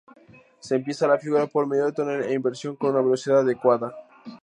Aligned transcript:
Se 0.61 0.73
empieza 0.75 1.05
la 1.07 1.19
figura 1.19 1.45
por 1.45 1.67
medio 1.67 1.93
tonel 1.93 2.23
e 2.23 2.33
inversión 2.33 2.75
con 2.75 2.89
una 2.89 3.01
velocidad 3.01 3.41
adecuada. 3.41 3.93